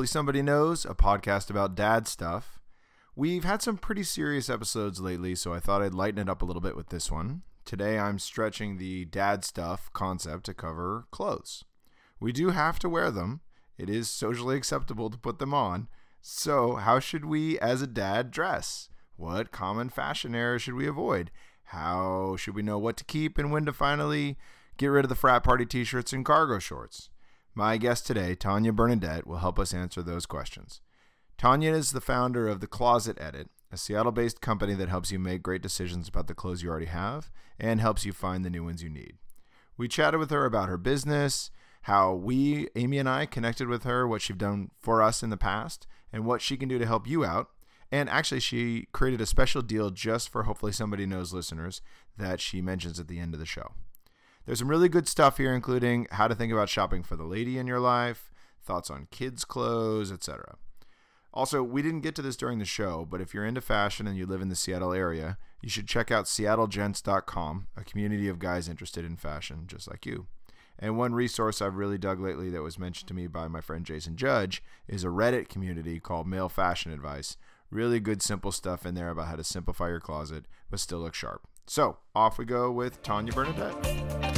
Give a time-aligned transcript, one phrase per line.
[0.00, 2.58] Hopefully Somebody Knows, a podcast about dad stuff.
[3.14, 6.46] We've had some pretty serious episodes lately, so I thought I'd lighten it up a
[6.46, 7.42] little bit with this one.
[7.66, 11.66] Today I'm stretching the dad stuff concept to cover clothes.
[12.18, 13.42] We do have to wear them,
[13.76, 15.88] it is socially acceptable to put them on.
[16.22, 18.88] So, how should we, as a dad, dress?
[19.16, 21.30] What common fashion errors should we avoid?
[21.64, 24.38] How should we know what to keep and when to finally
[24.78, 27.10] get rid of the frat party t shirts and cargo shorts?
[27.60, 30.80] My guest today, Tanya Bernadette, will help us answer those questions.
[31.36, 35.18] Tanya is the founder of The Closet Edit, a Seattle based company that helps you
[35.18, 38.64] make great decisions about the clothes you already have and helps you find the new
[38.64, 39.18] ones you need.
[39.76, 41.50] We chatted with her about her business,
[41.82, 45.36] how we, Amy and I, connected with her, what she's done for us in the
[45.36, 47.50] past, and what she can do to help you out.
[47.92, 51.82] And actually, she created a special deal just for hopefully somebody knows listeners
[52.16, 53.72] that she mentions at the end of the show.
[54.46, 57.58] There's some really good stuff here, including how to think about shopping for the lady
[57.58, 60.56] in your life, thoughts on kids' clothes, etc.
[61.32, 64.16] Also, we didn't get to this during the show, but if you're into fashion and
[64.16, 68.68] you live in the Seattle area, you should check out seattlegents.com, a community of guys
[68.68, 70.26] interested in fashion just like you.
[70.78, 73.84] And one resource I've really dug lately that was mentioned to me by my friend
[73.84, 77.36] Jason Judge is a Reddit community called Male Fashion Advice.
[77.70, 81.14] Really good, simple stuff in there about how to simplify your closet but still look
[81.14, 81.46] sharp.
[81.66, 84.29] So, off we go with Tanya Bernadette.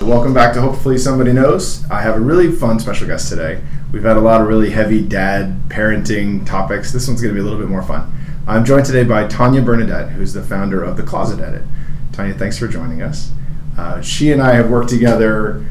[0.00, 1.84] Welcome back to Hopefully Somebody Knows.
[1.90, 3.60] I have a really fun special guest today.
[3.92, 6.90] We've had a lot of really heavy dad parenting topics.
[6.90, 8.10] This one's going to be a little bit more fun.
[8.46, 11.64] I'm joined today by Tanya Bernadette, who's the founder of The Closet Edit.
[12.12, 13.30] Tanya, thanks for joining us.
[13.76, 15.66] Uh, she and I have worked together.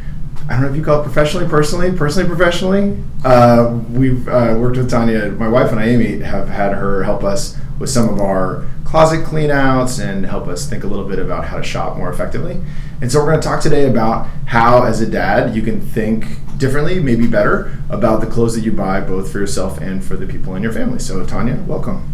[0.47, 3.03] I don't know if you call it professionally, personally, personally, professionally.
[3.25, 5.31] Uh, we've uh, worked with Tanya.
[5.31, 9.23] My wife and I, Amy, have had her help us with some of our closet
[9.23, 12.59] cleanouts and help us think a little bit about how to shop more effectively.
[13.01, 16.25] And so we're going to talk today about how, as a dad, you can think
[16.57, 20.25] differently, maybe better, about the clothes that you buy, both for yourself and for the
[20.25, 20.97] people in your family.
[20.97, 22.11] So, Tanya, welcome.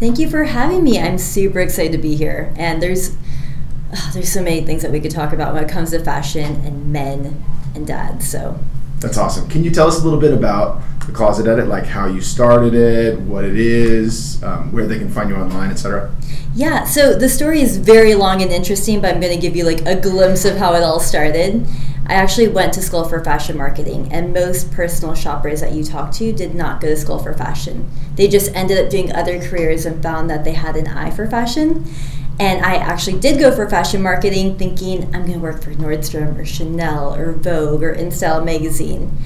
[0.00, 0.98] Thank you for having me.
[0.98, 2.52] I'm super excited to be here.
[2.56, 3.16] And there's
[3.92, 6.56] oh, there's so many things that we could talk about when it comes to fashion
[6.66, 7.44] and men
[7.76, 8.28] and dads.
[8.28, 8.58] So
[9.00, 9.48] that's awesome.
[9.48, 12.74] Can you tell us a little bit about the Closet Edit, like how you started
[12.74, 16.14] it, what it is, um, where they can find you online, etc.?
[16.54, 19.64] Yeah, so the story is very long and interesting, but I'm going to give you
[19.64, 21.66] like a glimpse of how it all started.
[22.06, 26.10] I actually went to school for fashion marketing, and most personal shoppers that you talk
[26.12, 27.88] to did not go to school for fashion.
[28.16, 31.26] They just ended up doing other careers and found that they had an eye for
[31.26, 31.86] fashion.
[32.40, 36.38] And I actually did go for fashion marketing thinking I'm going to work for Nordstrom
[36.38, 39.16] or Chanel or Vogue or InStyle magazine.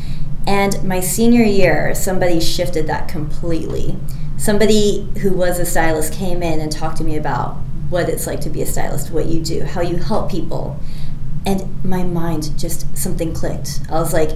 [0.47, 3.97] And my senior year, somebody shifted that completely.
[4.39, 7.57] Somebody who was a stylist came in and talked to me about
[7.91, 10.81] what it's like to be a stylist, what you do, how you help people.
[11.45, 13.81] And my mind just something clicked.
[13.91, 14.31] I was like,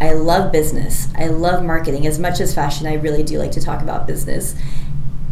[0.00, 1.08] I love business.
[1.16, 2.06] I love marketing.
[2.06, 4.54] As much as fashion, I really do like to talk about business.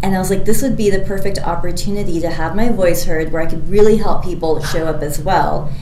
[0.04, 3.32] And I was like, this would be the perfect opportunity to have my voice heard
[3.32, 5.72] where I could really help people show up as well.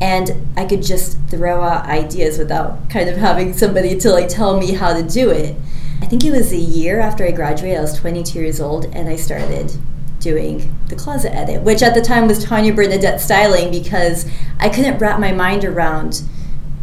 [0.00, 4.58] And I could just throw out ideas without kind of having somebody to like tell
[4.58, 5.54] me how to do it.
[6.02, 9.08] I think it was a year after I graduated, I was 22 years old, and
[9.08, 9.72] I started
[10.18, 14.28] doing the closet edit, which at the time was Tanya Bernadette Styling because
[14.58, 16.22] I couldn't wrap my mind around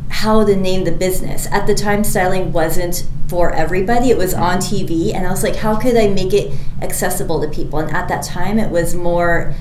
[0.08, 1.46] how to name the business.
[1.48, 5.56] At the time, styling wasn't for everybody, it was on TV, and I was like,
[5.58, 7.80] how could I make it accessible to people?
[7.80, 9.54] And at that time, it was more.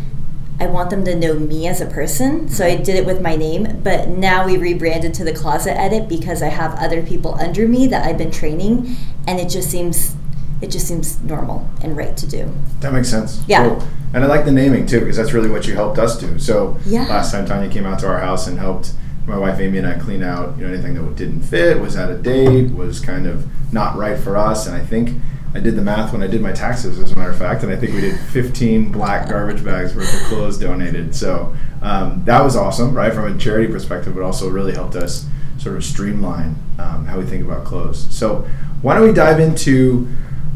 [0.61, 3.35] I want them to know me as a person, so I did it with my
[3.35, 3.81] name.
[3.83, 7.89] But now we rebranded to the Closet Edit because I have other people under me
[7.89, 8.95] that I've been training,
[9.27, 10.15] and it just seems
[10.61, 12.51] it just seems normal and right to do.
[12.81, 13.43] That makes sense.
[13.47, 13.69] Yeah.
[13.69, 13.83] Cool.
[14.15, 16.39] And I like the naming too because that's really what you helped us do.
[16.39, 17.07] So Yeah.
[17.09, 18.93] last time Tanya came out to our house and helped
[19.27, 22.11] my wife Amy and I clean out, you know, anything that didn't fit, was out
[22.11, 24.67] of date, was kind of not right for us.
[24.67, 25.19] And I think
[25.55, 27.73] I did the math when I did my taxes, as a matter of fact, and
[27.73, 31.15] I think we did 15 black garbage bags worth of clothes donated.
[31.15, 35.26] So um, that was awesome, right, from a charity perspective, but also really helped us
[35.59, 38.06] sort of streamline um, how we think about clothes.
[38.15, 38.47] So
[38.82, 40.09] why don't we dive into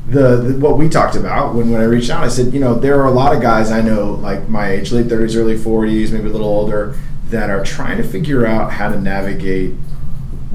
[0.09, 2.25] the, the, what we talked about when, when I reached out.
[2.25, 4.91] I said, you know, there are a lot of guys I know, like my age,
[4.91, 6.97] late 30s, early 40s, maybe a little older,
[7.31, 9.75] that are trying to figure out how to navigate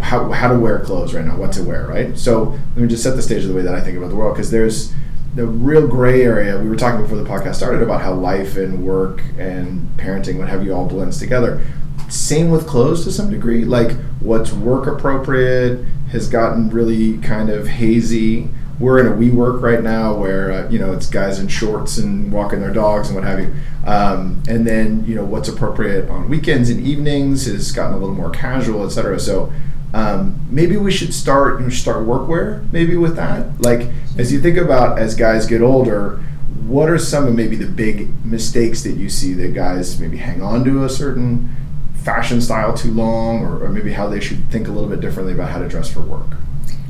[0.02, 2.18] how, how to wear clothes right now, what to wear, right?
[2.18, 4.16] So let me just set the stage of the way that I think about the
[4.16, 4.94] world because there's
[5.36, 6.60] the real gray area.
[6.60, 10.50] We were talking before the podcast started about how life and work and parenting, what
[10.50, 11.66] have you, all blends together.
[12.10, 13.66] Same with clothes to some degree.
[13.66, 18.50] Like what's work appropriate has gotten really kind of hazy.
[18.80, 22.31] We're in a WeWork right now where uh, you know it's guys in shorts and
[22.31, 23.54] walking their dogs and what have you.
[23.86, 28.16] Um, and then you know what's appropriate on weekends and evenings has gotten a little
[28.16, 29.20] more casual, etc.
[29.20, 29.52] So
[29.94, 33.62] um, maybe we should start know, start workwear maybe with that.
[33.62, 36.18] Like as you think about as guys get older,
[36.66, 40.42] what are some of maybe the big mistakes that you see that guys maybe hang
[40.42, 41.56] on to a certain
[42.04, 45.34] fashion style too long, or, or maybe how they should think a little bit differently
[45.34, 46.38] about how to dress for work?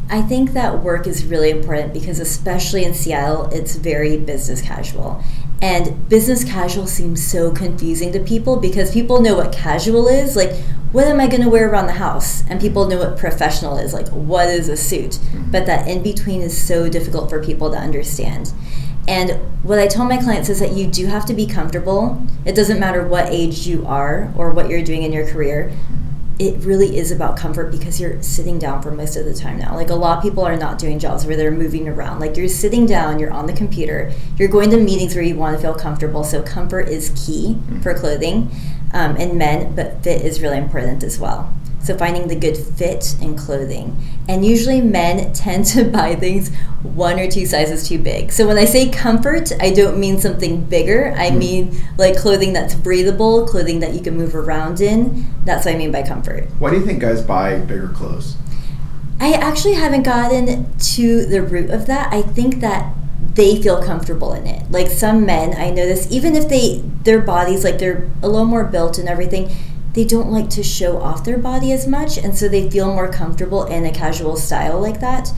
[0.10, 5.24] I think that work is really important because, especially in Seattle, it's very business casual.
[5.62, 10.36] And business casual seems so confusing to people because people know what casual is.
[10.36, 10.54] Like,
[10.92, 12.44] what am I going to wear around the house?
[12.50, 13.94] And people know what professional is.
[13.94, 15.12] Like, what is a suit?
[15.12, 15.52] Mm-hmm.
[15.52, 18.54] But that in between is so difficult for people to understand.
[19.08, 19.32] And
[19.64, 22.22] what I tell my clients is that you do have to be comfortable.
[22.46, 25.72] It doesn't matter what age you are or what you're doing in your career.
[26.40, 29.76] It really is about comfort because you're sitting down for most of the time now.
[29.76, 32.20] Like a lot of people are not doing jobs where they're moving around.
[32.20, 35.56] Like you're sitting down, you're on the computer, you're going to meetings where you want
[35.56, 36.24] to feel comfortable.
[36.24, 38.50] So comfort is key for clothing
[38.94, 41.54] um, and men, but fit is really important as well.
[41.84, 43.98] So finding the good fit in clothing.
[44.28, 48.32] And usually men tend to buy things one or two sizes too big.
[48.32, 51.14] So when I say comfort, I don't mean something bigger.
[51.18, 51.38] I mm.
[51.38, 55.26] mean like clothing that's breathable, clothing that you can move around in.
[55.46, 56.46] That's what I mean by comfort.
[56.60, 58.38] Why do you think guys buy bigger clothes?
[59.20, 62.12] I actually haven't gotten to the root of that.
[62.14, 62.94] I think that
[63.36, 64.70] they feel comfortable in it.
[64.72, 68.64] Like some men, I notice even if they their bodies like they're a little more
[68.64, 69.50] built and everything,
[69.94, 73.12] they don't like to show off their body as much and so they feel more
[73.12, 75.32] comfortable in a casual style like that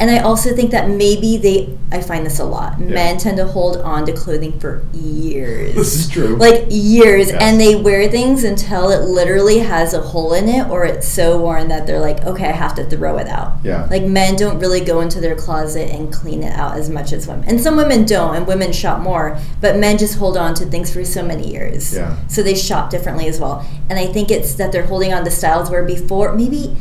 [0.00, 2.78] and I also think that maybe they, I find this a lot.
[2.80, 2.86] Yeah.
[2.86, 5.76] Men tend to hold on to clothing for years.
[5.76, 6.36] This is true.
[6.36, 7.28] Like years.
[7.28, 7.40] Yes.
[7.40, 11.40] And they wear things until it literally has a hole in it or it's so
[11.40, 13.58] worn that they're like, okay, I have to throw it out.
[13.62, 13.86] Yeah.
[13.90, 17.28] Like men don't really go into their closet and clean it out as much as
[17.28, 17.48] women.
[17.48, 19.38] And some women don't, and women shop more.
[19.60, 21.94] But men just hold on to things for so many years.
[21.94, 22.16] Yeah.
[22.26, 23.64] So they shop differently as well.
[23.88, 26.76] And I think it's that they're holding on to styles where before, maybe,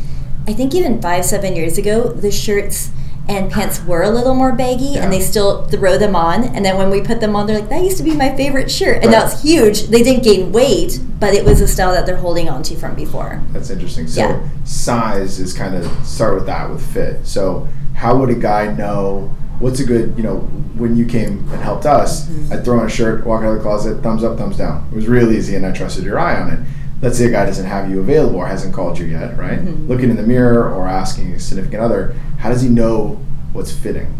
[0.47, 2.89] I think even five, seven years ago, the shirts
[3.27, 5.03] and pants were a little more baggy yeah.
[5.03, 7.69] and they still throw them on and then when we put them on they're like
[7.69, 9.11] that used to be my favorite shirt and right.
[9.11, 12.49] now it's huge they didn't gain weight but it was a style that they're holding
[12.49, 14.49] on to from before that's interesting so yeah.
[14.63, 19.33] size is kind of start with that with fit so how would a guy know
[19.59, 20.39] what's a good you know
[20.75, 22.53] when you came and helped us mm-hmm.
[22.53, 24.95] i'd throw on a shirt walk out of the closet thumbs up thumbs down it
[24.95, 26.59] was real easy and i trusted your eye on it
[27.01, 29.59] let's say a guy doesn't have you available or hasn't called you yet, right?
[29.59, 29.87] Mm-hmm.
[29.87, 33.19] Looking in the mirror or asking a significant other, how does he know
[33.53, 34.17] what's fitting?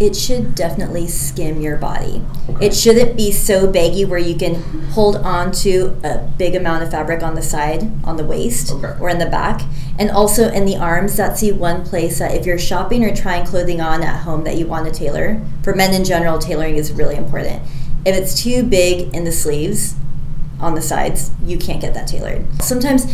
[0.00, 2.22] It should definitely skim your body.
[2.48, 2.66] Okay.
[2.66, 4.56] It shouldn't be so baggy where you can
[4.90, 8.98] hold on to a big amount of fabric on the side, on the waist, okay.
[9.00, 9.62] or in the back.
[9.96, 13.46] And also in the arms, that's the one place that if you're shopping or trying
[13.46, 16.90] clothing on at home that you want to tailor, for men in general, tailoring is
[16.90, 17.62] really important.
[18.04, 19.94] If it's too big in the sleeves,
[20.62, 22.46] on the sides, you can't get that tailored.
[22.62, 23.04] Sometimes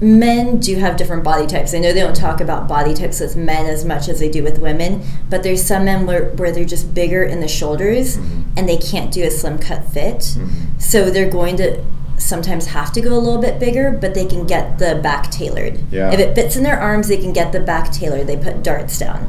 [0.00, 1.74] men do have different body types.
[1.74, 4.42] I know they don't talk about body types with men as much as they do
[4.42, 8.42] with women, but there's some men where, where they're just bigger in the shoulders mm-hmm.
[8.56, 10.18] and they can't do a slim cut fit.
[10.18, 10.78] Mm-hmm.
[10.78, 11.82] So they're going to
[12.18, 15.80] sometimes have to go a little bit bigger, but they can get the back tailored.
[15.90, 16.12] Yeah.
[16.12, 18.26] If it fits in their arms, they can get the back tailored.
[18.26, 19.26] They put darts down.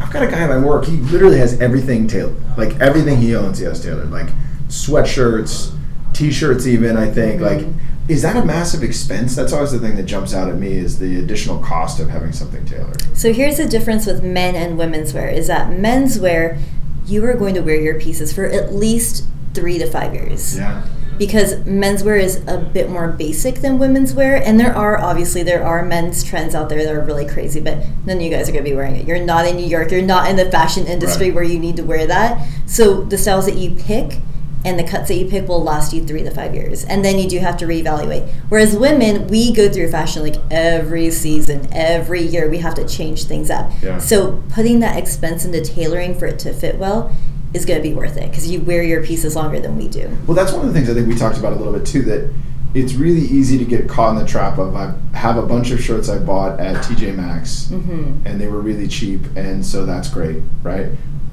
[0.00, 0.84] I've got a guy at my work.
[0.84, 2.36] He literally has everything tailored.
[2.56, 4.10] Like everything he owns, he has tailored.
[4.10, 4.28] Like
[4.68, 5.78] sweatshirts,
[6.18, 7.64] t-shirts even i think like
[8.08, 9.36] is that a massive expense?
[9.36, 12.32] That's always the thing that jumps out at me is the additional cost of having
[12.32, 13.02] something tailored.
[13.16, 16.58] So here's the difference with men and women's wear is that men's wear
[17.06, 20.56] you are going to wear your pieces for at least three to five years.
[20.56, 20.86] Yeah.
[21.18, 25.64] Because menswear is a bit more basic than women's wear and there are obviously there
[25.64, 28.52] are men's trends out there that are really crazy but none of you guys are
[28.52, 29.06] going to be wearing it.
[29.06, 31.34] You're not in new york you're not in the fashion industry right.
[31.34, 32.48] where you need to wear that.
[32.66, 34.20] So the styles that you pick
[34.64, 37.18] and the cuts that you pick will last you three to five years and then
[37.18, 42.22] you do have to reevaluate whereas women we go through fashion like every season every
[42.22, 43.98] year we have to change things up yeah.
[43.98, 47.14] so putting that expense into tailoring for it to fit well
[47.54, 50.08] is going to be worth it because you wear your pieces longer than we do
[50.26, 52.02] well that's one of the things i think we talked about a little bit too
[52.02, 52.28] that
[52.74, 55.80] it's really easy to get caught in the trap of I have a bunch of
[55.80, 58.26] shirts I bought at TJ Maxx mm-hmm.
[58.26, 60.88] and they were really cheap and so that's great, right?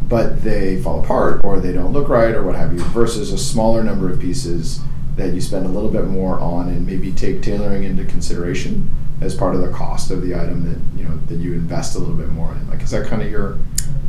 [0.08, 3.38] But they fall apart or they don't look right or what have you, versus a
[3.38, 4.80] smaller number of pieces
[5.16, 8.90] that you spend a little bit more on and maybe take tailoring into consideration
[9.22, 12.00] as part of the cost of the item that you know that you invest a
[12.00, 12.70] little bit more in.
[12.70, 13.58] Like, is that kind of your,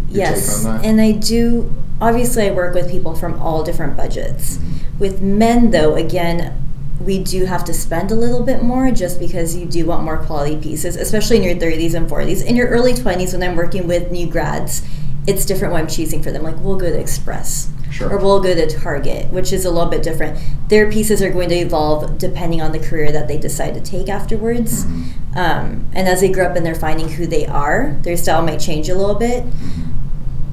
[0.09, 0.65] your yes?
[0.65, 1.73] And I do.
[2.00, 4.57] Obviously, I work with people from all different budgets.
[4.57, 4.99] Mm-hmm.
[4.99, 6.62] With men, though, again,
[7.00, 10.19] we do have to spend a little bit more just because you do want more
[10.19, 12.45] quality pieces, especially in your 30s and 40s.
[12.45, 14.83] In your early 20s, when I'm working with new grads,
[15.26, 16.42] it's different what I'm choosing for them.
[16.42, 17.71] Like we'll go to Express.
[17.90, 18.12] Sure.
[18.12, 20.38] Or we'll go to Target, which is a little bit different.
[20.68, 24.09] Their pieces are going to evolve depending on the career that they decide to take
[24.09, 24.85] afterwards.
[24.85, 25.38] Mm-hmm.
[25.38, 28.59] Um, and as they grow up and they're finding who they are, their style might
[28.59, 29.45] change a little bit.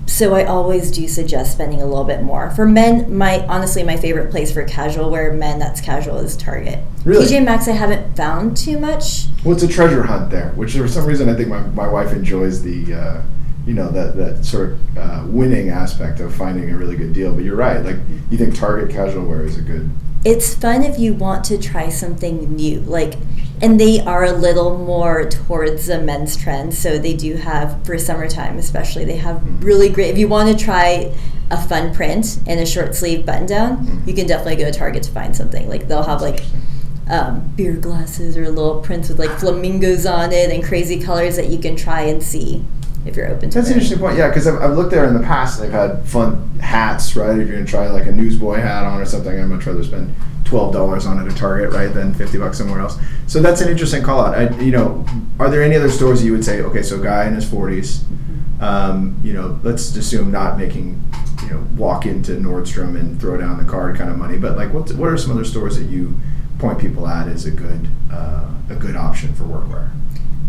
[0.06, 2.52] So I always do suggest spending a little bit more.
[2.52, 6.80] For men, my honestly my favorite place for casual wear men that's casual is Target.
[7.04, 7.26] Really?
[7.26, 9.26] TJ Maxx I haven't found too much.
[9.44, 12.14] Well, it's a treasure hunt there, which for some reason I think my, my wife
[12.14, 13.22] enjoys the, uh,
[13.66, 17.34] you know, that, that sort of uh, winning aspect of finding a really good deal.
[17.34, 17.84] But you're right.
[17.84, 17.98] Like,
[18.30, 19.90] you think Target casual wear is a good.
[20.26, 22.80] It's fun if you want to try something new.
[22.82, 23.16] Like
[23.62, 26.74] and they are a little more towards the men's trend.
[26.74, 30.64] So they do have for summertime especially they have really great if you want to
[30.64, 31.14] try
[31.52, 35.04] a fun print and a short sleeve button down, you can definitely go to Target
[35.04, 35.70] to find something.
[35.70, 36.42] Like they'll have like
[37.10, 41.50] um, beer glasses or little prints with like flamingos on it and crazy colors that
[41.50, 42.64] you can try and see
[43.06, 44.18] if you're open to That's an interesting point.
[44.18, 47.32] Yeah, because I've, I've looked there in the past and they've had fun hats, right?
[47.32, 49.84] If you're going to try like a newsboy hat on or something, I'd much rather
[49.84, 52.98] spend $12 on it at Target, right, than 50 bucks somewhere else.
[53.28, 54.36] So that's an interesting call out.
[54.36, 55.06] I, you know,
[55.40, 58.04] are there any other stores you would say, okay, so guy in his 40s,
[58.62, 61.04] um, you know, let's assume not making,
[61.42, 64.74] you know, walk into Nordstrom and throw down the card kind of money, but like
[64.74, 66.18] what, what are some other stores that you
[66.64, 69.90] point people at as a good, uh, a good option for workwear?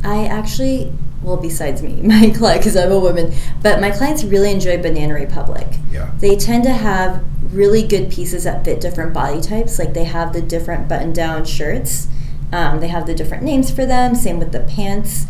[0.04, 0.92] I actually,
[1.22, 5.14] well, besides me, my client, because I'm a woman, but my clients really enjoy Banana
[5.14, 5.66] Republic.
[5.90, 6.12] Yeah.
[6.18, 9.78] They tend to have really good pieces that fit different body types.
[9.78, 12.08] Like they have the different button down shirts,
[12.52, 15.26] um, they have the different names for them, same with the pants.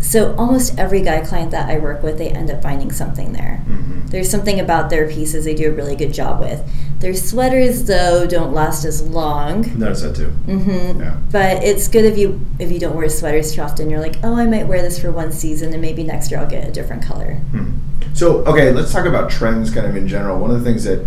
[0.00, 3.62] So almost every guy client that I work with, they end up finding something there.
[3.68, 4.10] Mhm.
[4.10, 6.60] There's something about their pieces they do a really good job with.
[7.02, 9.76] Their sweaters, though, don't last as long.
[9.76, 10.28] Notice that too.
[10.46, 11.00] Mm-hmm.
[11.00, 11.18] Yeah.
[11.30, 13.90] But it's good if you if you don't wear sweaters too often.
[13.90, 16.48] You're like, oh, I might wear this for one season, and maybe next year I'll
[16.48, 17.34] get a different color.
[17.50, 17.72] Hmm.
[18.14, 20.38] So, okay, let's talk about trends kind of in general.
[20.38, 21.04] One of the things that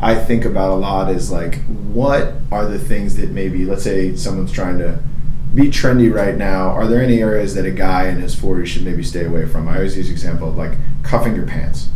[0.00, 4.16] I think about a lot is like, what are the things that maybe, let's say
[4.16, 4.98] someone's trying to
[5.54, 6.68] be trendy right now.
[6.68, 9.68] Are there any areas that a guy in his 40s should maybe stay away from?
[9.68, 10.72] I always use the example of like
[11.02, 11.88] cuffing your pants.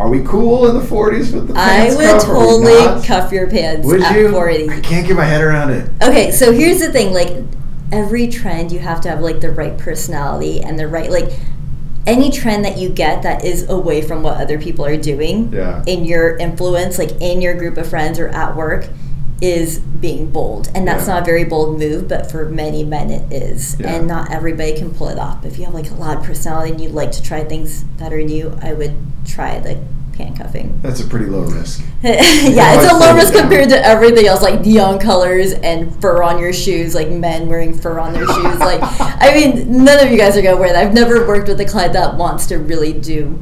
[0.00, 2.06] Are we cool in the 40s with the I pants would?
[2.06, 4.30] Are we totally cuff your pants Would at you?
[4.32, 4.70] 40.
[4.70, 5.90] I can't get my head around it.
[6.02, 7.36] Okay, so here's the thing like
[7.92, 11.30] every trend you have to have like the right personality and the right like
[12.06, 15.82] any trend that you get that is away from what other people are doing Yeah.
[15.86, 18.88] in your influence like in your group of friends or at work
[19.40, 21.14] is being bold and that's Yeah.
[21.14, 23.94] not a very bold move but for many men it is Yeah.
[23.94, 26.80] and not everybody can pull it off if you have like a loud personality and
[26.80, 28.94] you like to try things that are new i would
[29.26, 29.78] try the
[30.18, 31.82] handcuffing That's a pretty low risk.
[32.02, 33.42] yeah, it's a low risk down.
[33.44, 37.72] compared to everything else, like neon colors and fur on your shoes, like men wearing
[37.72, 38.58] fur on their shoes.
[38.58, 40.86] Like, I mean, none of you guys are gonna wear that.
[40.86, 43.38] I've never worked with a client that wants to really do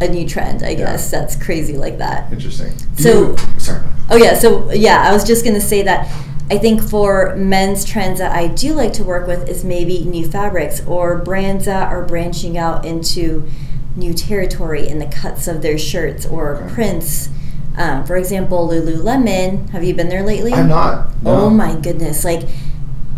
[0.00, 0.62] a new trend.
[0.62, 2.32] I guess that's crazy like that.
[2.32, 2.72] Interesting.
[2.96, 3.82] So- you- sorry.
[4.10, 6.08] Oh yeah, so yeah, I was just gonna say that.
[6.50, 10.28] I think for men's trends that I do like to work with is maybe new
[10.28, 13.48] fabrics or brands that are branching out into
[13.96, 16.74] new territory in the cuts of their shirts or Okay.
[16.74, 17.30] prints.
[17.78, 19.70] Um, for example, Lululemon.
[19.70, 20.52] Have you been there lately?
[20.52, 21.08] I'm not.
[21.22, 21.30] no.
[21.46, 22.24] Oh my goodness!
[22.24, 22.42] Like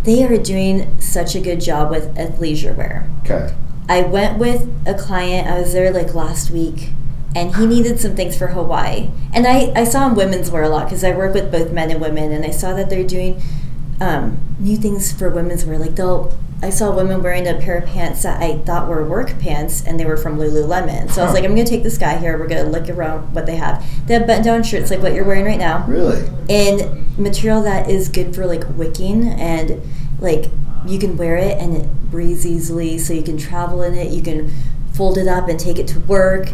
[0.05, 3.11] they are doing such a good job with athleisure wear.
[3.25, 3.53] Okay.
[3.89, 5.47] I went with a client.
[5.49, 6.91] I was there like last week,
[7.35, 9.11] and he needed some things for Hawaii.
[9.33, 11.91] And I, I saw him women's wear a lot because I work with both men
[11.91, 13.41] and women, and I saw that they're doing
[14.01, 15.79] um, new things for women's wear.
[15.79, 19.39] Like they'll, I saw women wearing a pair of pants that I thought were work
[19.39, 21.11] pants, and they were from Lululemon.
[21.11, 22.37] So I was like, I'm gonna take this guy here.
[22.39, 23.85] We're gonna look around what they have.
[24.09, 26.29] They have button-down shirts like what you're wearing right now Really?
[26.49, 29.81] in material that is good for like wicking and
[30.19, 30.47] like
[30.89, 34.23] you can wear it and it breathes easily so you can travel in it you
[34.23, 34.51] can
[34.93, 36.49] fold it up and take it to work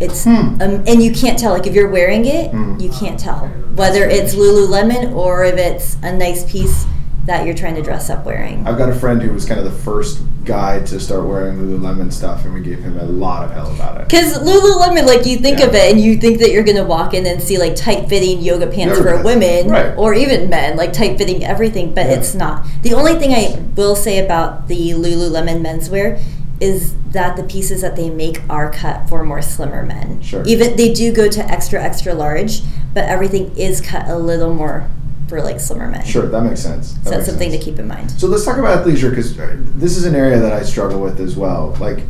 [0.00, 0.60] it's Hmm.
[0.60, 2.78] um, and you can't tell like if you're wearing it Hmm.
[2.80, 6.84] you can't tell whether it's lululemon or if it's a nice piece
[7.26, 9.64] that you're trying to dress up wearing I've got a friend who was kind of
[9.64, 13.52] the first guy to start wearing Lululemon stuff, and we gave him a lot of
[13.52, 14.08] hell about it.
[14.08, 15.66] Because Lululemon, like you think Yeah.
[15.66, 18.66] of it, and you think that you're gonna walk in and see like tight-fitting yoga
[18.66, 19.94] pants for women, right.
[19.96, 21.94] or even men, like tight-fitting everything.
[21.94, 22.12] But Yeah.
[22.12, 22.66] it's not.
[22.82, 26.18] The only thing I will say about the Lululemon menswear
[26.60, 30.20] is that the pieces that they make are cut for more slimmer men.
[30.20, 30.42] Sure.
[30.44, 32.62] Even they do go to extra extra large,
[32.92, 34.84] but everything is cut a little more
[35.28, 36.04] for like slimmer men.
[36.04, 36.92] Sure, that makes sense.
[36.94, 37.64] That So makes something sense.
[37.64, 38.10] to keep in mind.
[38.12, 39.34] So let's talk about athleisure because
[39.74, 41.76] this is an area that I struggle with as well.
[41.80, 42.00] Like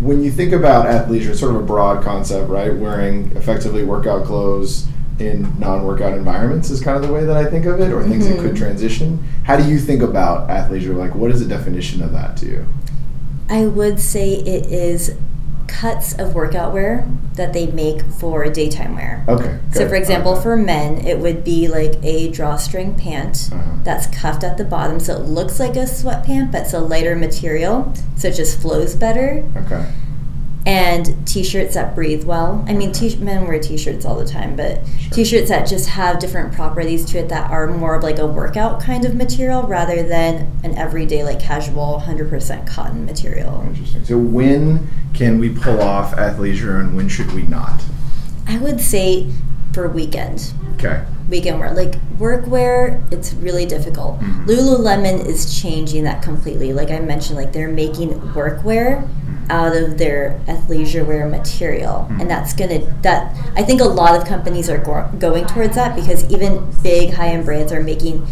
[0.00, 2.74] when you think about athleisure, it's sort of a broad concept, right?
[2.74, 4.86] Wearing effectively workout clothes
[5.18, 8.28] in non-workout environments is kind of the way that I think of it, or things
[8.28, 8.58] that could Mhm.
[8.58, 9.18] transition.
[9.42, 10.94] How do you think about athleisure?
[10.96, 12.64] Like, what is the definition of that to you?
[13.50, 15.12] I would say it is
[15.68, 19.24] cuts of workout wear that they make for daytime wear.
[19.28, 19.58] Okay.
[19.72, 20.42] So, for example, Okay.
[20.42, 23.62] for men, it would be like a drawstring pant Uh-huh.
[23.84, 26.80] that's cuffed at the bottom, so it looks like a sweat pant, but it's a
[26.80, 29.44] lighter material, so it just flows better.
[29.56, 29.84] Okay.
[30.68, 32.62] And t-shirts that breathe well.
[32.68, 35.10] I mean, t- men wear t-shirts all the time, but Sure.
[35.12, 38.78] t-shirts that just have different properties to it that are more of like a workout
[38.78, 43.64] kind of material rather than an everyday like casual 100% cotton material.
[43.66, 44.04] Interesting.
[44.04, 47.80] So when can we pull off athleisure and when should we not?
[48.46, 49.26] I would say
[49.72, 50.52] for weekend.
[50.74, 51.00] Okay.
[51.30, 51.72] weekend wear.
[51.74, 54.18] Like workwear, it's really difficult.
[54.20, 54.46] Mhm.
[54.46, 56.72] Lululemon is changing that completely.
[56.72, 59.06] Like I mentioned, like they're making workwear
[59.50, 62.20] out of their athleisure wear material, Mhm.
[62.20, 65.94] and that's gonna that I think a lot of companies are go- going towards that
[65.96, 68.26] because even big high end brands are making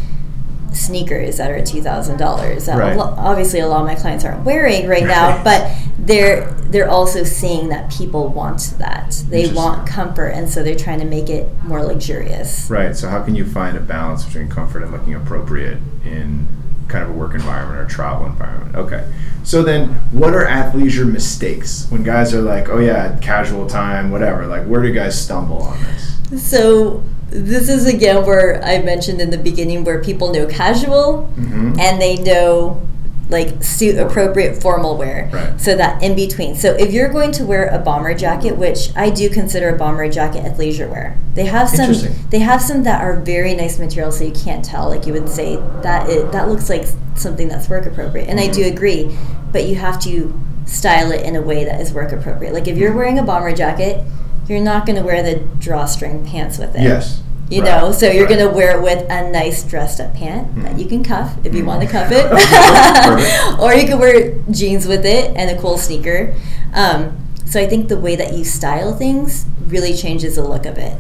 [0.73, 2.69] sneakers that are two thousand dollars.
[2.69, 2.97] Right.
[2.99, 7.69] Obviously, a lot of my clients aren't wearing right now, but they're they're also seeing
[7.71, 9.23] that people want that.
[9.31, 12.69] They want comfort, and so they're trying to make it more luxurious.
[12.69, 12.95] Right.
[12.97, 16.47] So how can you find a balance between comfort and looking appropriate in
[16.89, 18.75] kind of a work environment or travel environment?
[18.77, 19.05] Okay.
[19.43, 24.47] So then, what are athleisure mistakes when guys are like, "Oh yeah, casual time, whatever"?
[24.47, 26.43] Like, where do guys stumble on this?
[26.51, 31.79] So this is again where I mentioned in the beginning where people know casual Mhm.
[31.79, 32.81] and they know
[33.29, 35.29] like suit appropriate formal wear.
[35.33, 35.61] Right.
[35.61, 36.55] So that in between.
[36.55, 40.09] So if you're going to wear a bomber jacket, which I do consider a bomber
[40.09, 41.93] jacket athleisure wear, they have some
[42.31, 44.89] they have some that are very nice material so you can't tell.
[44.89, 46.85] Like you would say that it that looks like
[47.17, 48.29] something that's work appropriate.
[48.29, 48.73] And I do Mhm.
[48.73, 49.17] agree,
[49.53, 52.53] but you have to style it in a way that is work appropriate.
[52.55, 54.05] Like if you're wearing a bomber jacket,
[54.49, 56.83] you're not going to wear the drawstring pants with it.
[56.83, 57.21] Yes.
[57.49, 57.81] You Right.
[57.83, 58.37] know, so you're Right.
[58.39, 60.63] going to wear it with a nice dressed up pant Mhm.
[60.65, 61.67] that you can cuff if you Mhm.
[61.67, 62.27] want to cuff it.
[63.61, 66.33] Or you can wear jeans with it and a cool sneaker.
[66.75, 67.13] Um,
[67.45, 70.95] so I think the way that you style things really changes the look of it.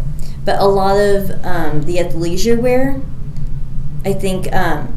[0.44, 2.96] But a lot of um, the athleisure wear,
[4.04, 4.88] I think, um,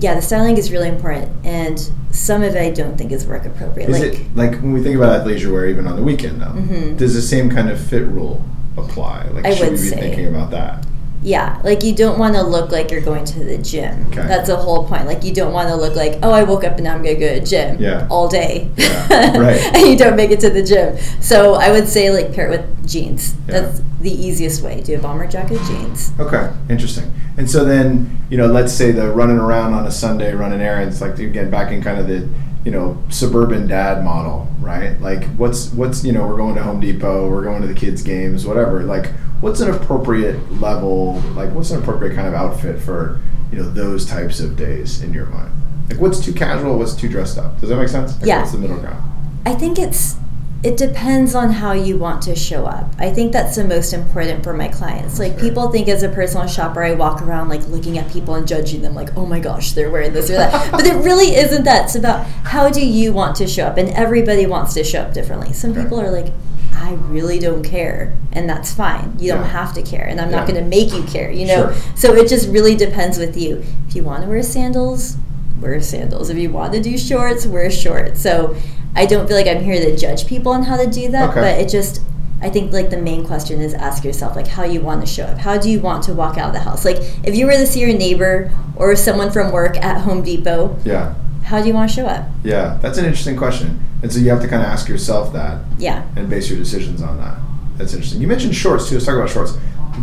[0.00, 1.28] yeah, the styling is really important.
[1.44, 3.88] And some of it I don't think is work appropriate.
[3.88, 6.46] Is like, it like when we think about athleisure wear, even on the weekend though?
[6.60, 6.98] Mhm.
[6.98, 8.42] Does the same kind of fit rule
[8.84, 9.28] apply?
[9.28, 10.00] Like, I should would we be say.
[10.00, 10.84] thinking about that?
[11.20, 14.06] Yeah, like you don't want to look like you're going to the gym.
[14.10, 14.22] Okay.
[14.26, 15.06] That's the whole point.
[15.06, 17.16] Like you don't want to look like, oh, I woke up and now I'm gonna
[17.18, 18.06] go to the gym Yeah.
[18.08, 18.70] all day.
[18.76, 19.60] Yeah, right.
[19.74, 20.96] and you don't make it to the gym.
[21.20, 23.34] So I would say like pair it with jeans.
[23.48, 23.60] Yeah.
[23.62, 24.80] That's the easiest way.
[24.80, 26.12] Do a bomber jacket, jeans.
[26.20, 27.12] Okay, interesting.
[27.38, 31.00] And so then, you know, let's say the running around on a Sunday, running errands,
[31.00, 32.28] like again, back in kind of the,
[32.64, 35.00] you know, suburban dad model, right?
[35.00, 38.02] Like, what's what's you know, we're going to Home Depot, we're going to the kids'
[38.02, 38.82] games, whatever.
[38.82, 41.20] Like, what's an appropriate level?
[41.36, 43.20] Like, what's an appropriate kind of outfit for
[43.52, 45.52] you know those types of days in your mind?
[45.88, 46.76] Like, what's too casual?
[46.76, 47.60] What's too dressed up?
[47.60, 48.16] Does that make sense?
[48.18, 48.40] Like, Yeah.
[48.40, 49.02] What's the middle ground?
[49.46, 50.16] I think it's
[50.64, 52.92] it depends on how you want to show up.
[52.98, 55.20] I think that's the most important for my clients.
[55.20, 58.46] Like people think as a personal shopper I walk around like looking at people and
[58.46, 61.64] judging them like, "Oh my gosh, they're wearing this or that." but it really isn't
[61.64, 61.84] that.
[61.84, 65.14] It's about how do you want to show up and everybody wants to show up
[65.14, 65.52] differently.
[65.52, 66.32] Some people are like,
[66.72, 69.16] "I really don't care." And that's fine.
[69.20, 71.72] You don't have to care and I'm not going to make you care, you know?
[71.72, 71.96] Sure.
[71.96, 73.64] So it just really depends with you.
[73.88, 75.16] If you want to wear sandals,
[75.60, 76.30] wear sandals.
[76.30, 78.20] If you want to do shorts, wear shorts.
[78.20, 78.56] So
[78.98, 81.40] I don't feel like I'm here to judge people on how to do that, Okay.
[81.40, 82.02] but it just
[82.42, 85.24] I think like the main question is ask yourself like how you want to show
[85.24, 85.38] up.
[85.38, 86.84] How do you want to walk out of the house?
[86.84, 90.76] Like if you were to see your neighbor or someone from work at Home Depot,
[90.84, 92.26] Yeah, how do you want to show up?
[92.44, 93.80] yeah, that's an interesting question.
[94.02, 95.62] And so you have to kind of ask yourself that.
[95.78, 96.04] Yeah.
[96.16, 97.38] and base your decisions on that.
[97.76, 98.20] That's interesting.
[98.20, 98.96] You mentioned shorts too.
[98.96, 99.56] Let's talk about shorts.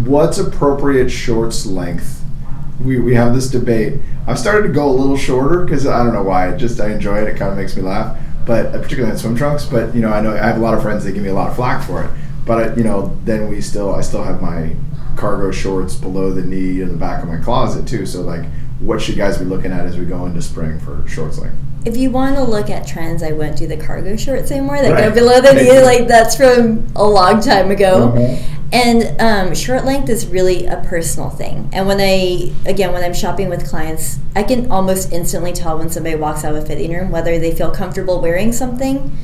[0.05, 2.21] What's appropriate shorts length?
[2.83, 4.01] We, we have this debate.
[4.27, 6.49] I've started to go a little shorter because I don't know why.
[6.49, 7.27] It just I enjoy it.
[7.29, 8.17] It kind of makes me laugh.
[8.45, 9.65] But uh, particularly in swim trunks.
[9.65, 11.33] But you know, I know I have a lot of friends that give me a
[11.33, 12.11] lot of flack for it.
[12.45, 14.75] But I, you know, then we still I still have my
[15.15, 18.05] cargo shorts below the knee in the back of my closet too.
[18.05, 18.45] So like,
[18.79, 21.55] what should guys be looking at as we go into spring for shorts length?
[21.85, 24.81] If you want to look at trends, I wouldn't do the cargo shorts anymore.
[24.81, 25.09] That Right.
[25.09, 28.11] go below the knee, like that's from a long time ago.
[28.15, 28.43] Mhm.
[28.75, 31.69] And um, short length is really a personal thing.
[31.71, 35.89] And when I, again, when I'm shopping with clients, I can almost instantly tell when
[35.89, 39.15] somebody walks out of a fitting room whether they feel comfortable wearing something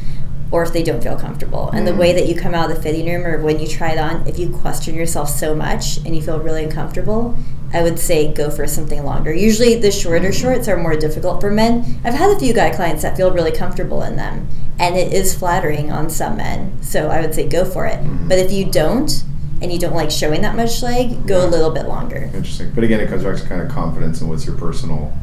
[0.51, 1.69] or if they don't feel comfortable.
[1.71, 1.97] And the Mm.
[1.97, 4.25] way that you come out of the fitting room or when you try it on,
[4.25, 7.35] if you question yourself so much and you feel really uncomfortable,
[7.73, 9.33] I would say go for something longer.
[9.33, 10.33] Usually the shorter Mm.
[10.41, 11.99] shorts are more difficult for men.
[12.05, 14.47] I've had a few guy clients that feel really comfortable in them.
[14.79, 16.71] And it is flattering on some men.
[16.81, 17.99] So I would say go for it.
[18.01, 18.29] Mhm.
[18.29, 19.23] But if you don't,
[19.61, 21.49] and you don't like showing that much leg, go Yeah.
[21.49, 22.29] a little bit longer.
[22.33, 22.71] Interesting.
[22.73, 25.13] But again, it comes back to kind of confidence and what's your personal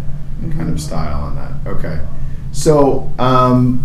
[0.40, 0.72] kind Mm-hmm.
[0.72, 1.52] of style on that.
[1.70, 1.98] Okay.
[2.52, 3.84] So, um,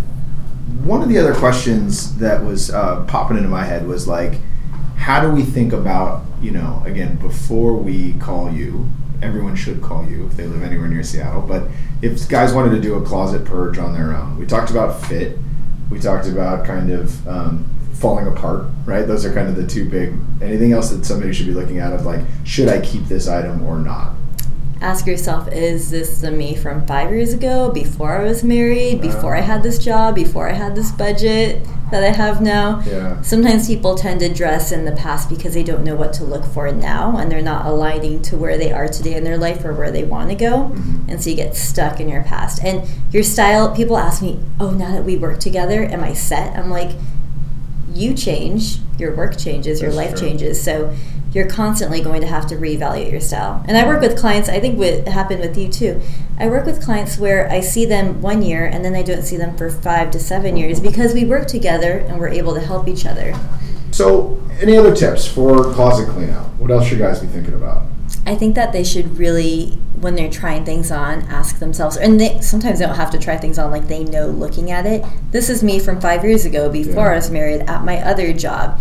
[0.84, 4.34] one of the other questions that was uh, popping into my head was like,
[4.96, 8.88] how do we think about, you know, again, before we call you,
[9.22, 11.68] everyone should call you if they live anywhere near Seattle, but
[12.02, 15.38] if guys wanted to do a closet purge on their own, we talked about fit,
[15.90, 17.66] we talked about kind of um,
[18.04, 19.08] falling apart, right?
[19.08, 20.14] Those are kind of the two big.
[20.42, 23.64] Anything else that somebody should be looking at of like, should I keep this item
[23.64, 24.14] or not?
[24.82, 29.34] ask yourself is this the me from five years ago before i was married before
[29.34, 33.22] i had this job before i had this budget that i have now Yeah.
[33.22, 36.44] sometimes people tend to dress in the past because they don't know what to look
[36.44, 39.72] for now and they're not aligning to where they are today in their life or
[39.72, 41.08] where they want to go Mhm.
[41.10, 44.72] and so you get stuck in your past and your style people ask me oh
[44.72, 46.92] now that we work together am i set i'm like
[47.94, 50.28] you change your work changes your That's life true.
[50.30, 50.96] changes so
[51.32, 54.60] you're constantly going to have to reevaluate your style and i work with clients i
[54.60, 56.00] think what happened with you too
[56.38, 59.38] i work with clients where i see them one year and then i don't see
[59.38, 62.88] them for five to seven years because we work together and we're able to help
[62.88, 63.34] each other
[63.92, 66.48] So, any other tips for closet clean out?
[66.58, 67.84] What else should guys be thinking about?
[68.26, 72.40] I think that they should really, when they're trying things on, ask themselves, and they
[72.40, 75.04] sometimes they don't have to try things on like they know looking at it.
[75.32, 77.12] This is me from five years ago before Yeah.
[77.12, 78.80] I was married at my other job.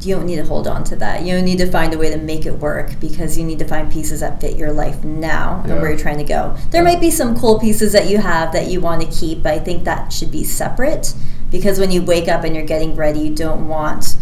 [0.00, 1.22] You don't need to hold on to that.
[1.24, 3.64] You don't need to find a way to make it work because you need to
[3.66, 5.72] find pieces that fit your life now Yeah.
[5.72, 6.54] and where you're trying to go.
[6.70, 6.90] There Yeah.
[6.92, 9.58] might be some cool pieces that you have that you want to keep, but I
[9.58, 11.14] think that should be separate
[11.50, 14.16] because when you wake up and you're getting ready, you don't want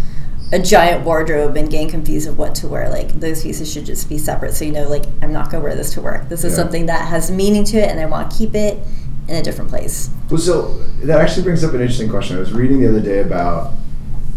[0.52, 2.88] a giant wardrobe and getting confused of what to wear.
[2.90, 5.74] Like those pieces should just be separate, so you know, like I'm not gonna wear
[5.74, 6.28] this to work.
[6.28, 6.58] This is Yeah.
[6.62, 8.78] something that has meaning to it, and I want to keep it
[9.28, 10.10] in a different place.
[10.30, 12.36] Well, so that actually brings up an interesting question.
[12.36, 13.72] I was reading the other day about,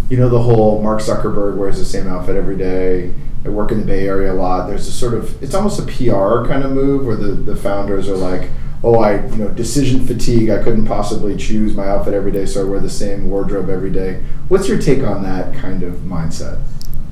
[0.10, 3.12] you know, the whole Mark Zuckerberg wears the same outfit every day.
[3.46, 4.68] I work in the Bay Area a lot.
[4.68, 8.08] There's a sort of, it's almost a PR kind of move where the, the founders
[8.10, 8.50] are like,
[8.84, 10.50] oh, I, you know, decision fatigue.
[10.50, 13.92] I couldn't possibly choose my outfit every day, so I wear the same wardrobe every
[13.92, 14.24] day.
[14.48, 16.62] What's your take on that kind of mindset?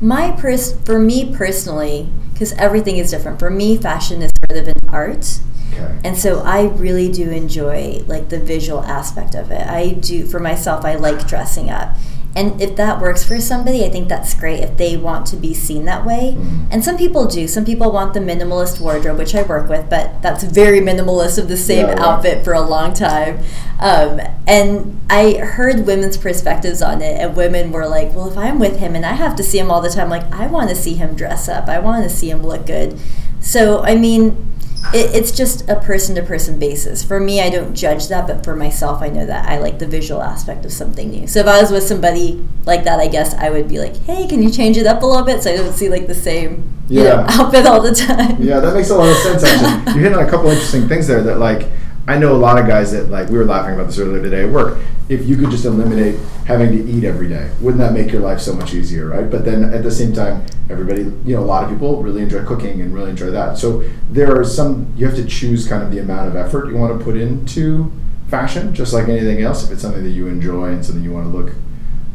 [0.01, 3.39] My pers- for me personally, because everything is different.
[3.39, 5.39] For me, fashion is sort of an art.
[5.73, 5.99] Okay.
[6.03, 9.65] And so I really do enjoy like the visual aspect of it.
[9.67, 11.95] I do for myself I like dressing up.
[12.35, 15.53] And if that works for somebody, I think that's great if they want to be
[15.53, 16.35] seen that way.
[16.37, 16.65] Mhm.
[16.69, 17.47] And some people do.
[17.47, 21.47] Some people want the minimalist wardrobe, which I work with, but that's very minimalist of
[21.47, 21.99] the same Yeah, right.
[21.99, 23.39] outfit for a long time.
[23.79, 28.59] Um, and I heard women's perspectives on it, and women were like, well, if I'm
[28.59, 30.75] with him and I have to see him all the time, like, I want to
[30.75, 31.69] see him dress up.
[31.69, 32.99] I want to see him look good.
[33.45, 34.55] So, I mean,
[34.91, 37.03] it, it's just a person to person basis.
[37.03, 39.85] For me, I don't judge that, but for myself, I know that I like the
[39.85, 41.27] visual aspect of something new.
[41.27, 44.27] So if I was with somebody like that, I guess I would be like, hey,
[44.27, 46.73] can you change it up a little bit so I don't see like the same
[46.89, 48.41] you know, outfit all the time?
[48.41, 49.43] Yeah, that makes a lot of sense.
[49.43, 51.21] Actually, you hit on a couple interesting things there.
[51.21, 51.69] That like,
[52.07, 54.43] I know a lot of guys that like we were laughing about this earlier today
[54.43, 54.77] at work.
[55.09, 58.39] If you could just eliminate having to eat every day, wouldn't that make your life
[58.39, 59.29] so much easier, right?
[59.29, 62.43] But then at the same time, everybody, you know, a lot of people really enjoy
[62.43, 63.57] cooking and really enjoy that.
[63.57, 66.77] So there are some you have to choose kind of the amount of effort you
[66.77, 67.91] want to put into
[68.29, 69.63] fashion, just like anything else.
[69.63, 71.55] If it's something that you enjoy and something you want to look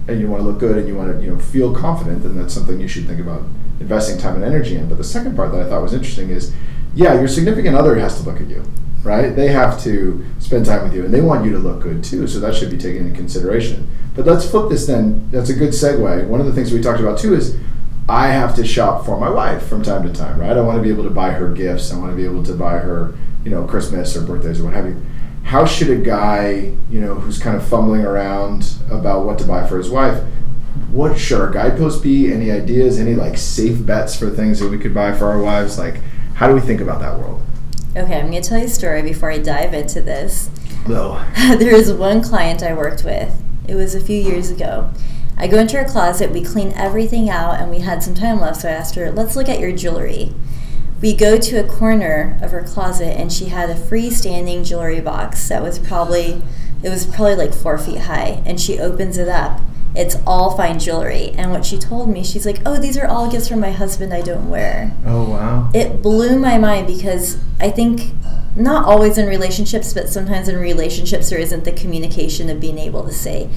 [0.06, 2.36] and you want to look good and you want to you know feel confident, then
[2.36, 3.42] that's something you should think about
[3.80, 4.88] investing time and energy in.
[4.88, 6.54] But the second part that I thought was interesting is,
[6.94, 8.64] yeah, your significant other has to look at you,
[9.02, 9.30] right?
[9.30, 12.26] They have to spend time with you, and they want you to look good too.
[12.26, 13.88] So that should be taken into consideration.
[14.14, 15.30] But let's flip this then.
[15.30, 16.26] That's a good segue.
[16.26, 17.56] One of the things we talked about too is.
[18.08, 20.56] I have to shop for my wife from time to time, right?
[20.56, 21.92] I want to be able to buy her gifts.
[21.92, 24.72] I want to be able to buy her, you know, Christmas or birthdays or what
[24.72, 25.00] have you
[25.50, 29.66] how should a guy, you know, who's kind of fumbling around about what to buy
[29.66, 30.22] for his wife,
[30.92, 32.32] what should our guideposts be?
[32.32, 32.98] Any ideas?
[32.98, 35.78] Any like safe bets for things that we could buy for our wives?
[35.78, 35.96] Like,
[36.34, 37.42] how do we think about that world?
[37.96, 40.48] Okay, I'm going to tell you a story before I dive into this.
[40.86, 41.24] No.
[41.58, 43.42] there was one client I worked with.
[43.66, 44.92] It was a few years ago.
[45.36, 48.60] I go into her closet, we clean everything out, and we had some time left,
[48.60, 50.32] so I asked her, let's look at your jewelry.
[51.02, 55.48] We go to a corner of her closet, and she had a freestanding jewelry box
[55.48, 56.42] that was probably,
[56.84, 59.60] it was probably like four feet high, and she opens it up.
[59.94, 61.30] It's all fine jewelry.
[61.30, 64.14] And what she told me, she's like, oh, these are all gifts from my husband
[64.14, 65.70] I don't wear Oh wow.
[65.74, 68.12] it blew my mind because I think
[68.56, 73.04] not always in relationships, but sometimes in relationships there isn't the communication of being able
[73.04, 73.48] to say,